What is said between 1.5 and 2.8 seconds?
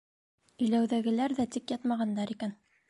тик ятмағандар икән.